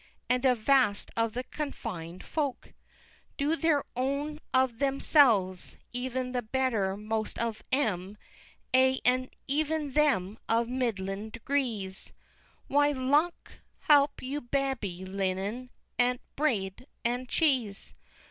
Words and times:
and 0.27 0.45
a 0.45 0.55
vast 0.55 1.11
of 1.15 1.33
the 1.33 1.43
confined 1.43 2.23
Folk 2.23 2.73
Do 3.37 3.55
their 3.55 3.83
own 3.95 4.39
of 4.51 4.79
Themselves 4.79 5.77
even 5.93 6.31
the 6.31 6.41
better 6.41 6.97
most 6.97 7.37
of 7.37 7.61
em 7.71 8.17
aye, 8.73 8.99
and 9.05 9.29
evn 9.47 9.93
them 9.93 10.39
of 10.49 10.67
middling 10.67 11.29
degrees 11.29 12.13
Why 12.65 12.91
Lauk 12.93 13.51
help 13.81 14.23
you 14.23 14.41
Babby 14.41 15.05
Linen 15.05 15.69
aint 15.99 16.21
Bread 16.35 16.87
and 17.05 17.29
Cheese! 17.29 17.93